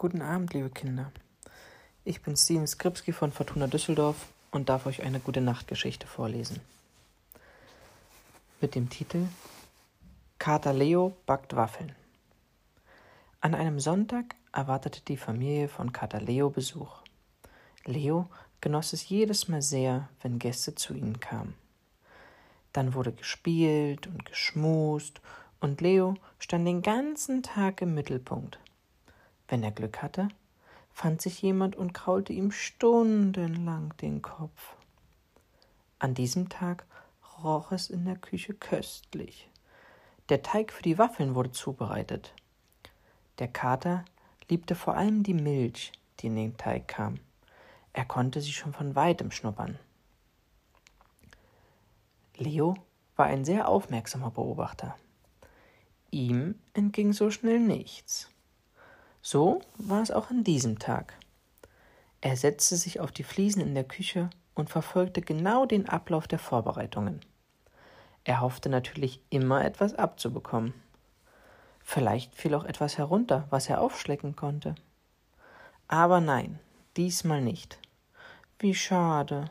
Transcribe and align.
Guten 0.00 0.22
Abend, 0.22 0.54
liebe 0.54 0.70
Kinder. 0.70 1.10
Ich 2.04 2.22
bin 2.22 2.36
Steven 2.36 2.68
Skripski 2.68 3.10
von 3.10 3.32
Fortuna 3.32 3.66
Düsseldorf 3.66 4.28
und 4.52 4.68
darf 4.68 4.86
euch 4.86 5.02
eine 5.02 5.18
gute 5.18 5.40
Nachtgeschichte 5.40 6.06
vorlesen. 6.06 6.60
Mit 8.60 8.76
dem 8.76 8.90
Titel 8.90 9.26
Kater 10.38 10.72
Leo 10.72 11.16
backt 11.26 11.56
Waffeln. 11.56 11.96
An 13.40 13.56
einem 13.56 13.80
Sonntag 13.80 14.36
erwartete 14.52 15.00
die 15.00 15.16
Familie 15.16 15.66
von 15.66 15.92
Kater 15.92 16.20
Leo 16.20 16.48
Besuch. 16.48 17.02
Leo 17.84 18.28
genoss 18.60 18.92
es 18.92 19.08
jedes 19.08 19.48
Mal 19.48 19.62
sehr, 19.62 20.08
wenn 20.22 20.38
Gäste 20.38 20.76
zu 20.76 20.94
ihnen 20.94 21.18
kamen. 21.18 21.54
Dann 22.72 22.94
wurde 22.94 23.10
gespielt 23.10 24.06
und 24.06 24.24
geschmust 24.24 25.20
und 25.58 25.80
Leo 25.80 26.14
stand 26.38 26.68
den 26.68 26.82
ganzen 26.82 27.42
Tag 27.42 27.82
im 27.82 27.96
Mittelpunkt. 27.96 28.60
Wenn 29.48 29.62
er 29.62 29.72
Glück 29.72 30.02
hatte, 30.02 30.28
fand 30.92 31.22
sich 31.22 31.40
jemand 31.42 31.76
und 31.76 31.94
kraulte 31.94 32.32
ihm 32.32 32.52
stundenlang 32.52 33.96
den 33.98 34.20
Kopf. 34.22 34.76
An 35.98 36.14
diesem 36.14 36.48
Tag 36.48 36.84
roch 37.42 37.72
es 37.72 37.88
in 37.90 38.04
der 38.04 38.16
Küche 38.16 38.54
köstlich. 38.54 39.48
Der 40.28 40.42
Teig 40.42 40.72
für 40.72 40.82
die 40.82 40.98
Waffeln 40.98 41.34
wurde 41.34 41.52
zubereitet. 41.52 42.34
Der 43.38 43.48
Kater 43.48 44.04
liebte 44.48 44.74
vor 44.74 44.96
allem 44.96 45.22
die 45.22 45.34
Milch, 45.34 45.92
die 46.20 46.26
in 46.26 46.36
den 46.36 46.56
Teig 46.56 46.88
kam. 46.88 47.20
Er 47.92 48.04
konnte 48.04 48.40
sie 48.40 48.52
schon 48.52 48.72
von 48.72 48.94
weitem 48.94 49.30
schnuppern. 49.30 49.78
Leo 52.36 52.76
war 53.16 53.26
ein 53.26 53.44
sehr 53.44 53.68
aufmerksamer 53.68 54.30
Beobachter. 54.30 54.96
Ihm 56.10 56.56
entging 56.74 57.12
so 57.12 57.30
schnell 57.30 57.58
nichts. 57.58 58.30
So 59.22 59.60
war 59.76 60.02
es 60.02 60.10
auch 60.10 60.30
an 60.30 60.44
diesem 60.44 60.78
Tag. 60.78 61.14
Er 62.20 62.36
setzte 62.36 62.76
sich 62.76 63.00
auf 63.00 63.12
die 63.12 63.24
Fliesen 63.24 63.62
in 63.62 63.74
der 63.74 63.84
Küche 63.84 64.30
und 64.54 64.70
verfolgte 64.70 65.20
genau 65.20 65.66
den 65.66 65.88
Ablauf 65.88 66.26
der 66.26 66.38
Vorbereitungen. 66.38 67.20
Er 68.24 68.40
hoffte 68.40 68.68
natürlich 68.68 69.22
immer 69.30 69.64
etwas 69.64 69.94
abzubekommen. 69.94 70.74
Vielleicht 71.82 72.34
fiel 72.34 72.54
auch 72.54 72.64
etwas 72.64 72.98
herunter, 72.98 73.46
was 73.50 73.68
er 73.68 73.80
aufschlecken 73.80 74.36
konnte. 74.36 74.74
Aber 75.86 76.20
nein, 76.20 76.58
diesmal 76.96 77.40
nicht. 77.40 77.78
Wie 78.58 78.74
schade. 78.74 79.48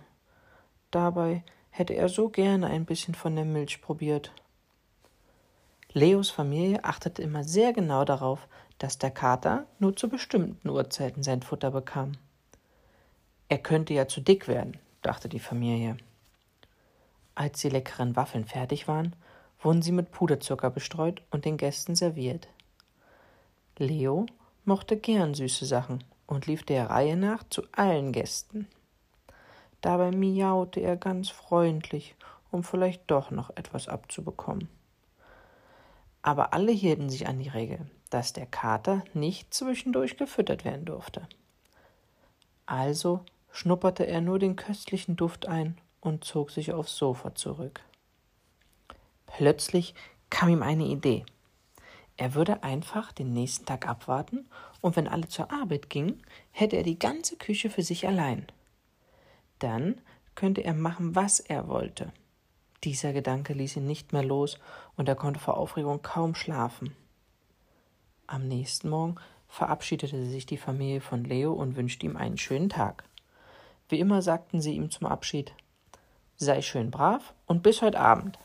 Dabei 0.91 1.43
hätte 1.71 1.93
er 1.93 2.09
so 2.09 2.29
gerne 2.29 2.67
ein 2.67 2.85
bisschen 2.85 3.15
von 3.15 3.35
der 3.35 3.45
Milch 3.45 3.81
probiert. 3.81 4.31
Leos 5.93 6.29
Familie 6.29 6.83
achtete 6.83 7.23
immer 7.23 7.43
sehr 7.43 7.73
genau 7.73 8.05
darauf, 8.05 8.47
dass 8.79 8.97
der 8.97 9.11
Kater 9.11 9.65
nur 9.79 9.95
zu 9.95 10.09
bestimmten 10.09 10.69
Uhrzeiten 10.69 11.23
sein 11.23 11.41
Futter 11.41 11.71
bekam. 11.71 12.13
Er 13.49 13.57
könnte 13.57 13.93
ja 13.93 14.07
zu 14.07 14.21
dick 14.21 14.47
werden, 14.47 14.77
dachte 15.01 15.29
die 15.29 15.39
Familie. 15.39 15.97
Als 17.35 17.61
die 17.61 17.69
leckeren 17.69 18.15
Waffeln 18.15 18.45
fertig 18.45 18.87
waren, 18.87 19.15
wurden 19.61 19.81
sie 19.81 19.91
mit 19.91 20.11
Puderzucker 20.11 20.69
bestreut 20.69 21.21
und 21.31 21.45
den 21.45 21.57
Gästen 21.57 21.95
serviert. 21.95 22.47
Leo 23.77 24.25
mochte 24.65 24.97
gern 24.97 25.33
süße 25.33 25.65
Sachen 25.65 26.03
und 26.25 26.45
lief 26.45 26.63
der 26.63 26.89
Reihe 26.89 27.15
nach 27.15 27.43
zu 27.49 27.63
allen 27.71 28.11
Gästen. 28.11 28.67
Dabei 29.81 30.11
miaute 30.11 30.81
er 30.81 30.97
ganz 30.97 31.29
freundlich, 31.29 32.15
um 32.51 32.63
vielleicht 32.63 33.09
doch 33.09 33.31
noch 33.31 33.51
etwas 33.55 33.87
abzubekommen. 33.87 34.67
Aber 36.21 36.53
alle 36.53 36.71
hielten 36.71 37.09
sich 37.09 37.27
an 37.27 37.39
die 37.39 37.49
Regel, 37.49 37.79
dass 38.09 38.33
der 38.33 38.45
Kater 38.45 39.03
nicht 39.13 39.53
zwischendurch 39.53 40.17
gefüttert 40.17 40.65
werden 40.65 40.85
durfte. 40.85 41.27
Also 42.65 43.21
schnupperte 43.51 44.05
er 44.05 44.21
nur 44.21 44.39
den 44.39 44.55
köstlichen 44.55 45.15
Duft 45.15 45.47
ein 45.47 45.77
und 46.01 46.23
zog 46.23 46.51
sich 46.51 46.73
aufs 46.73 46.95
Sofa 46.95 47.35
zurück. 47.35 47.81
Plötzlich 49.25 49.95
kam 50.29 50.49
ihm 50.49 50.63
eine 50.63 50.85
Idee. 50.85 51.25
Er 52.17 52.33
würde 52.33 52.63
einfach 52.63 53.11
den 53.11 53.33
nächsten 53.33 53.65
Tag 53.65 53.87
abwarten 53.87 54.49
und 54.81 54.95
wenn 54.95 55.07
alle 55.07 55.27
zur 55.27 55.51
Arbeit 55.51 55.89
gingen, 55.89 56.23
hätte 56.51 56.75
er 56.75 56.83
die 56.83 56.99
ganze 56.99 57.37
Küche 57.37 57.69
für 57.69 57.83
sich 57.83 58.07
allein. 58.07 58.47
Dann 59.59 60.01
könnte 60.35 60.61
er 60.61 60.73
machen, 60.73 61.15
was 61.15 61.39
er 61.39 61.67
wollte. 61.67 62.11
Dieser 62.83 63.13
Gedanke 63.13 63.53
ließ 63.53 63.77
ihn 63.77 63.87
nicht 63.87 64.13
mehr 64.13 64.23
los 64.23 64.59
und 64.95 65.07
er 65.09 65.15
konnte 65.15 65.39
vor 65.39 65.57
Aufregung 65.57 66.01
kaum 66.01 66.35
schlafen. 66.35 66.95
Am 68.29 68.45
nächsten 68.45 68.89
Morgen 68.89 69.15
verabschiedete 69.47 70.25
sich 70.25 70.45
die 70.45 70.57
Familie 70.57 70.99
von 70.99 71.23
Leo 71.23 71.53
und 71.53 71.77
wünschte 71.77 72.05
ihm 72.05 72.17
einen 72.17 72.37
schönen 72.37 72.67
Tag. 72.67 73.05
Wie 73.87 74.01
immer 74.01 74.21
sagten 74.21 74.59
sie 74.59 74.75
ihm 74.75 74.91
zum 74.91 75.07
Abschied 75.07 75.53
Sei 76.35 76.61
schön 76.61 76.91
brav 76.91 77.33
und 77.45 77.63
bis 77.63 77.81
heute 77.81 77.99
Abend. 77.99 78.37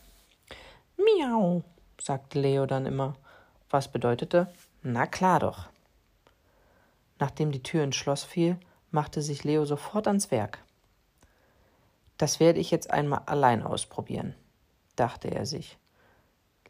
Miau, 0.96 1.64
sagte 2.00 2.40
Leo 2.40 2.64
dann 2.64 2.86
immer, 2.86 3.16
was 3.70 3.90
bedeutete 3.90 4.54
Na 4.82 5.06
klar 5.06 5.40
doch. 5.40 5.68
Nachdem 7.18 7.50
die 7.50 7.62
Tür 7.62 7.82
ins 7.82 7.96
Schloss 7.96 8.22
fiel, 8.22 8.56
machte 8.92 9.20
sich 9.20 9.42
Leo 9.42 9.64
sofort 9.64 10.06
ans 10.06 10.30
Werk. 10.30 10.60
Das 12.18 12.38
werde 12.38 12.60
ich 12.60 12.70
jetzt 12.70 12.90
einmal 12.90 13.22
allein 13.26 13.64
ausprobieren, 13.64 14.36
dachte 14.94 15.28
er 15.28 15.44
sich. 15.44 15.76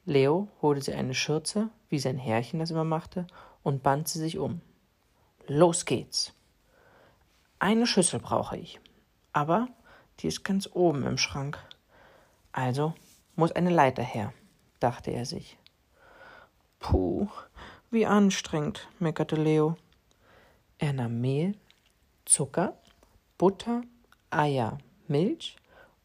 Leo 0.05 0.49
holte 0.61 0.83
sich 0.83 0.95
eine 0.95 1.15
Schürze, 1.15 1.71
wie 1.89 1.99
sein 1.99 2.19
Herrchen 2.19 2.59
das 2.59 2.71
immer 2.71 2.85
machte, 2.85 3.27
und 3.63 3.83
band 3.83 4.09
sie 4.09 4.19
sich 4.19 4.39
um. 4.39 4.61
Los 5.47 5.85
geht's. 5.85 6.33
Eine 7.59 7.87
Schüssel 7.87 8.19
brauche 8.19 8.57
ich, 8.57 8.81
aber 9.33 9.69
die 10.19 10.29
ist 10.29 10.45
ganz 10.45 10.69
oben 10.73 11.07
im 11.07 11.19
Schrank. 11.19 11.59
Also 12.51 12.95
muss 13.37 13.53
eine 13.53 13.71
Leiter 13.71 14.03
her, 14.03 14.33
dachte 14.81 15.13
er 15.13 15.25
sich. 15.25 15.59
Puh, 16.81 17.29
wie 17.91 18.07
anstrengend, 18.07 18.89
meckerte 18.99 19.37
Leo. 19.37 19.77
Er 20.79 20.93
nahm 20.93 21.21
Mehl, 21.21 21.57
Zucker, 22.25 22.77
Butter, 23.39 23.83
Eier, 24.31 24.79
Milch 25.07 25.57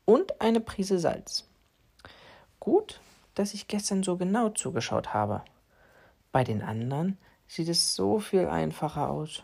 und 0.06 0.40
eine 0.40 0.60
Prise 0.60 1.00
Salz. 1.00 1.50
Gut, 2.60 3.02
dass 3.40 3.54
ich 3.54 3.68
gestern 3.68 4.04
so 4.04 4.18
genau 4.18 4.50
zugeschaut 4.50 5.14
habe. 5.14 5.44
Bei 6.32 6.44
den 6.44 6.62
anderen 6.62 7.18
sieht 7.48 7.70
es 7.70 7.96
so 7.96 8.20
viel 8.20 8.48
einfacher 8.48 9.10
aus. 9.10 9.44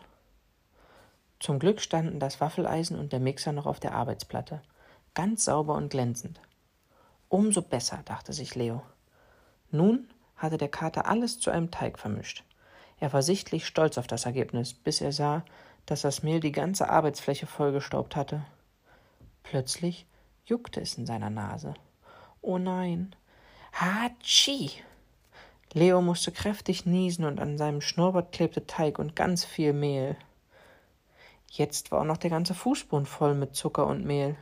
Zum 1.39 1.59
Glück 1.59 1.81
standen 1.81 2.19
das 2.19 2.41
Waffeleisen 2.41 2.97
und 2.97 3.11
der 3.11 3.19
Mixer 3.19 3.51
noch 3.51 3.65
auf 3.65 3.79
der 3.79 3.93
Arbeitsplatte, 3.93 4.61
ganz 5.13 5.45
sauber 5.45 5.75
und 5.75 5.89
glänzend. 5.89 6.39
Umso 7.29 7.61
besser, 7.61 8.01
dachte 8.05 8.33
sich 8.33 8.55
Leo. 8.55 8.81
Nun 9.71 10.07
hatte 10.37 10.57
der 10.57 10.69
Kater 10.69 11.07
alles 11.07 11.39
zu 11.39 11.51
einem 11.51 11.71
Teig 11.71 11.99
vermischt. 11.99 12.43
Er 12.99 13.11
war 13.11 13.21
sichtlich 13.21 13.65
stolz 13.65 13.97
auf 13.97 14.07
das 14.07 14.25
Ergebnis, 14.25 14.73
bis 14.73 15.01
er 15.01 15.11
sah, 15.11 15.43
dass 15.85 16.01
das 16.01 16.23
Mehl 16.23 16.39
die 16.39 16.51
ganze 16.51 16.89
Arbeitsfläche 16.89 17.45
vollgestaubt 17.45 18.15
hatte. 18.15 18.45
Plötzlich 19.43 20.07
juckte 20.45 20.79
es 20.81 20.97
in 20.97 21.05
seiner 21.05 21.29
Nase. 21.29 21.73
Oh 22.41 22.57
nein. 22.57 23.15
Hatschi! 23.73 24.72
Leo 25.73 26.01
musste 26.01 26.31
kräftig 26.31 26.85
niesen 26.85 27.25
und 27.25 27.39
an 27.39 27.57
seinem 27.57 27.81
Schnurrbart 27.81 28.31
klebte 28.31 28.67
Teig 28.67 29.00
und 29.00 29.16
ganz 29.16 29.44
viel 29.44 29.73
Mehl. 29.73 30.16
Jetzt 31.50 31.91
war 31.91 32.01
auch 32.01 32.06
noch 32.06 32.17
der 32.17 32.29
ganze 32.29 32.53
Fußboden 32.53 33.06
voll 33.06 33.33
mit 33.33 33.56
Zucker 33.56 33.88
und 33.88 34.06
Mehl. 34.06 34.35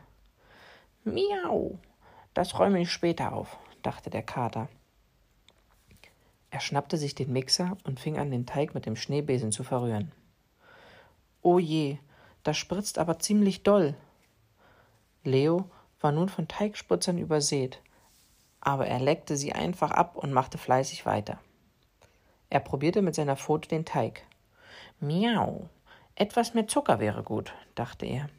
Miau, 1.03 1.80
das 2.34 2.59
räume 2.59 2.81
ich 2.81 2.91
später 2.91 3.34
auf, 3.34 3.58
dachte 3.81 4.09
der 4.09 4.24
Kater. 4.24 4.68
Er 6.50 6.59
schnappte 6.59 6.97
sich 6.97 7.16
den 7.16 7.31
Mixer 7.31 7.78
und 7.86 8.00
fing 8.00 8.18
an, 8.18 8.30
den 8.30 8.46
Teig 8.46 8.75
mit 8.75 8.86
dem 8.86 8.97
Schneebesen 8.97 9.52
zu 9.52 9.64
verrühren. 9.64 10.11
O 11.41 11.58
je, 11.58 11.97
das 12.44 12.58
spritzt 12.58 13.00
aber 13.00 13.20
ziemlich 13.20 13.64
doll, 13.64 13.96
Leo 15.23 15.70
war 16.00 16.11
nun 16.11 16.29
von 16.29 16.47
Teigspritzern 16.47 17.17
übersät, 17.17 17.79
aber 18.61 18.87
er 18.87 18.99
leckte 18.99 19.35
sie 19.35 19.53
einfach 19.53 19.91
ab 19.91 20.16
und 20.16 20.31
machte 20.31 20.58
fleißig 20.58 21.05
weiter. 21.05 21.40
Er 22.49 22.59
probierte 22.59 23.02
mit 23.02 23.16
seiner 23.16 23.35
Pfote 23.35 23.67
den 23.67 23.85
Teig. 23.85 24.23
Miau, 24.99 25.69
etwas 26.16 26.53
mehr 26.53 26.67
Zucker 26.67 26.99
wäre 26.99 27.23
gut, 27.23 27.53
dachte 27.75 28.05
er. 28.05 28.29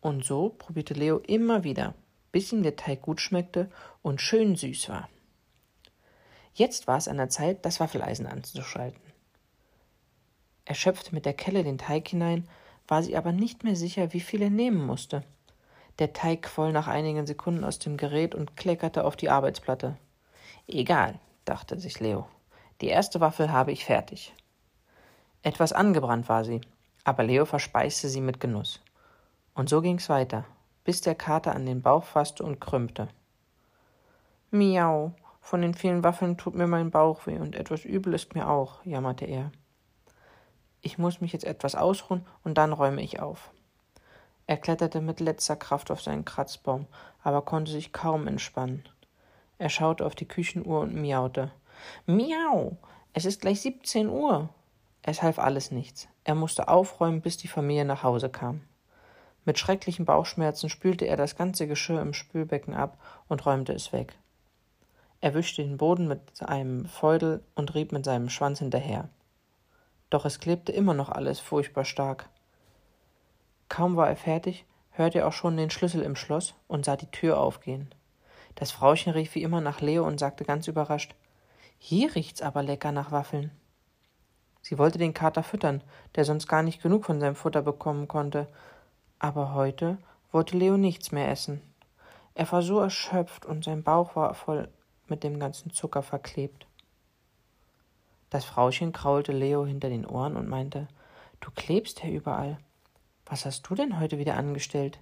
Und 0.00 0.24
so 0.24 0.50
probierte 0.50 0.92
Leo 0.92 1.18
immer 1.18 1.64
wieder, 1.64 1.94
bis 2.30 2.52
ihm 2.52 2.62
der 2.62 2.76
Teig 2.76 3.00
gut 3.00 3.20
schmeckte 3.20 3.70
und 4.02 4.20
schön 4.20 4.54
süß 4.54 4.90
war. 4.90 5.08
Jetzt 6.52 6.86
war 6.86 6.98
es 6.98 7.08
an 7.08 7.16
der 7.16 7.30
Zeit, 7.30 7.64
das 7.64 7.80
Waffeleisen 7.80 8.26
anzuschalten. 8.26 9.00
Er 10.66 10.74
schöpfte 10.74 11.14
mit 11.14 11.26
der 11.26 11.34
Kelle 11.34 11.64
den 11.64 11.78
Teig 11.78 12.08
hinein, 12.08 12.48
war 12.86 13.02
sich 13.02 13.16
aber 13.16 13.32
nicht 13.32 13.64
mehr 13.64 13.76
sicher, 13.76 14.12
wie 14.12 14.20
viel 14.20 14.42
er 14.42 14.50
nehmen 14.50 14.84
musste. 14.84 15.24
Der 15.98 16.12
Teig 16.12 16.42
quoll 16.42 16.72
nach 16.72 16.88
einigen 16.88 17.26
Sekunden 17.26 17.64
aus 17.64 17.78
dem 17.78 17.96
Gerät 17.96 18.34
und 18.34 18.56
kleckerte 18.56 19.04
auf 19.04 19.14
die 19.16 19.30
Arbeitsplatte. 19.30 19.96
Egal, 20.66 21.20
dachte 21.44 21.78
sich 21.78 22.00
Leo. 22.00 22.26
Die 22.80 22.88
erste 22.88 23.20
Waffel 23.20 23.52
habe 23.52 23.70
ich 23.70 23.84
fertig. 23.84 24.34
Etwas 25.42 25.72
angebrannt 25.72 26.28
war 26.28 26.44
sie, 26.44 26.60
aber 27.04 27.22
Leo 27.22 27.44
verspeiste 27.44 28.08
sie 28.08 28.20
mit 28.20 28.40
Genuss. 28.40 28.80
Und 29.54 29.68
so 29.68 29.80
ging's 29.82 30.08
weiter, 30.08 30.44
bis 30.82 31.00
der 31.00 31.14
Kater 31.14 31.54
an 31.54 31.66
den 31.66 31.82
Bauch 31.82 32.04
fasste 32.04 32.42
und 32.42 32.60
krümmte. 32.60 33.08
Miau, 34.50 35.12
von 35.40 35.62
den 35.62 35.74
vielen 35.74 36.02
Waffeln 36.02 36.36
tut 36.38 36.54
mir 36.54 36.66
mein 36.66 36.90
Bauch 36.90 37.26
weh 37.26 37.38
und 37.38 37.54
etwas 37.54 37.84
übel 37.84 38.14
ist 38.14 38.34
mir 38.34 38.48
auch, 38.48 38.84
jammerte 38.84 39.26
er. 39.26 39.52
Ich 40.80 40.98
muss 40.98 41.20
mich 41.20 41.32
jetzt 41.32 41.44
etwas 41.44 41.74
ausruhen 41.74 42.26
und 42.42 42.58
dann 42.58 42.72
räume 42.72 43.02
ich 43.02 43.20
auf. 43.20 43.50
Er 44.46 44.56
kletterte 44.56 45.00
mit 45.00 45.20
letzter 45.20 45.56
Kraft 45.56 45.90
auf 45.90 46.02
seinen 46.02 46.24
Kratzbaum, 46.24 46.86
aber 47.22 47.42
konnte 47.42 47.72
sich 47.72 47.92
kaum 47.92 48.26
entspannen. 48.26 48.84
Er 49.58 49.70
schaute 49.70 50.04
auf 50.04 50.14
die 50.14 50.28
Küchenuhr 50.28 50.80
und 50.80 50.94
miaute. 50.94 51.50
Miau, 52.06 52.76
es 53.12 53.24
ist 53.24 53.40
gleich 53.40 53.60
siebzehn 53.60 54.08
Uhr. 54.08 54.50
Es 55.02 55.22
half 55.22 55.38
alles 55.38 55.70
nichts. 55.70 56.08
Er 56.24 56.34
musste 56.34 56.68
aufräumen, 56.68 57.20
bis 57.20 57.36
die 57.36 57.48
Familie 57.48 57.84
nach 57.84 58.02
Hause 58.02 58.28
kam. 58.28 58.62
Mit 59.44 59.58
schrecklichen 59.58 60.06
Bauchschmerzen 60.06 60.70
spülte 60.70 61.06
er 61.06 61.16
das 61.16 61.36
ganze 61.36 61.66
Geschirr 61.66 62.00
im 62.00 62.14
Spülbecken 62.14 62.74
ab 62.74 62.98
und 63.28 63.44
räumte 63.44 63.72
es 63.72 63.92
weg. 63.92 64.16
Er 65.20 65.34
wischte 65.34 65.62
den 65.62 65.76
Boden 65.76 66.08
mit 66.08 66.42
einem 66.42 66.86
Feudel 66.86 67.42
und 67.54 67.74
rieb 67.74 67.92
mit 67.92 68.04
seinem 68.04 68.28
Schwanz 68.28 68.58
hinterher. 68.58 69.08
Doch 70.10 70.24
es 70.24 70.38
klebte 70.38 70.72
immer 70.72 70.94
noch 70.94 71.08
alles 71.08 71.40
furchtbar 71.40 71.84
stark. 71.84 72.28
Kaum 73.68 73.96
war 73.96 74.08
er 74.08 74.16
fertig, 74.16 74.64
hörte 74.90 75.18
er 75.18 75.28
auch 75.28 75.32
schon 75.32 75.56
den 75.56 75.70
Schlüssel 75.70 76.02
im 76.02 76.16
Schloss 76.16 76.54
und 76.68 76.84
sah 76.84 76.96
die 76.96 77.10
Tür 77.10 77.38
aufgehen. 77.38 77.92
Das 78.54 78.70
Frauchen 78.70 79.12
rief 79.12 79.34
wie 79.34 79.42
immer 79.42 79.60
nach 79.60 79.80
Leo 79.80 80.06
und 80.06 80.18
sagte 80.18 80.44
ganz 80.44 80.68
überrascht 80.68 81.14
Hier 81.78 82.14
riecht's 82.14 82.42
aber 82.42 82.62
lecker 82.62 82.92
nach 82.92 83.10
Waffeln. 83.10 83.50
Sie 84.62 84.78
wollte 84.78 84.98
den 84.98 85.12
Kater 85.12 85.42
füttern, 85.42 85.82
der 86.14 86.24
sonst 86.24 86.46
gar 86.46 86.62
nicht 86.62 86.82
genug 86.82 87.04
von 87.04 87.20
seinem 87.20 87.34
Futter 87.34 87.62
bekommen 87.62 88.08
konnte, 88.08 88.48
aber 89.18 89.52
heute 89.52 89.98
wollte 90.32 90.56
Leo 90.56 90.76
nichts 90.76 91.12
mehr 91.12 91.30
essen. 91.30 91.60
Er 92.34 92.50
war 92.50 92.62
so 92.62 92.80
erschöpft 92.80 93.44
und 93.44 93.64
sein 93.64 93.82
Bauch 93.82 94.16
war 94.16 94.34
voll 94.34 94.68
mit 95.06 95.22
dem 95.22 95.38
ganzen 95.38 95.70
Zucker 95.70 96.02
verklebt. 96.02 96.66
Das 98.30 98.44
Frauchen 98.44 98.92
kraulte 98.92 99.32
Leo 99.32 99.66
hinter 99.66 99.88
den 99.88 100.06
Ohren 100.06 100.36
und 100.36 100.48
meinte 100.48 100.88
Du 101.40 101.50
klebst 101.50 102.02
ja 102.02 102.08
überall. 102.08 102.58
Was 103.26 103.46
hast 103.46 103.68
du 103.68 103.74
denn 103.74 103.98
heute 103.98 104.18
wieder 104.18 104.36
angestellt? 104.36 104.98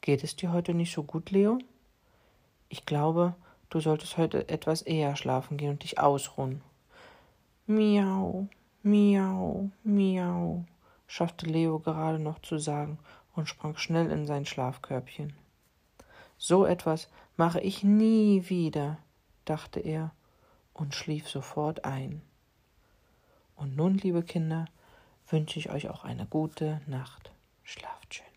Geht 0.00 0.24
es 0.24 0.34
dir 0.36 0.52
heute 0.52 0.72
nicht 0.72 0.94
so 0.94 1.02
gut, 1.02 1.30
Leo? 1.30 1.58
Ich 2.68 2.86
glaube, 2.86 3.34
du 3.68 3.80
solltest 3.80 4.16
heute 4.16 4.48
etwas 4.48 4.82
eher 4.82 5.14
schlafen 5.16 5.56
gehen 5.56 5.70
und 5.70 5.82
dich 5.82 5.98
ausruhen. 5.98 6.62
Miau, 7.66 8.48
miau, 8.82 9.70
miau, 9.84 10.64
schaffte 11.06 11.46
Leo 11.46 11.80
gerade 11.80 12.18
noch 12.18 12.40
zu 12.40 12.58
sagen 12.58 12.98
und 13.34 13.48
sprang 13.48 13.76
schnell 13.76 14.10
in 14.10 14.26
sein 14.26 14.46
Schlafkörbchen. 14.46 15.34
So 16.38 16.64
etwas 16.64 17.08
mache 17.36 17.60
ich 17.60 17.84
nie 17.84 18.48
wieder, 18.48 18.98
dachte 19.44 19.80
er 19.80 20.12
und 20.72 20.94
schlief 20.94 21.28
sofort 21.28 21.84
ein. 21.84 22.22
Und 23.56 23.76
nun, 23.76 23.98
liebe 23.98 24.22
Kinder, 24.22 24.66
wünsche 25.28 25.58
ich 25.58 25.70
euch 25.70 25.88
auch 25.88 26.04
eine 26.04 26.26
gute 26.26 26.80
Nacht. 26.86 27.30
Schlaft 27.62 28.14
schön. 28.14 28.35